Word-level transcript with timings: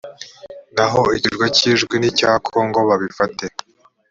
naho 0.75 1.01
ikirwa 1.17 1.45
k 1.53 1.55
ijwi 1.71 1.95
ni 2.01 2.07
icya 2.09 2.31
congo 2.47 2.79
babifate 2.89 3.45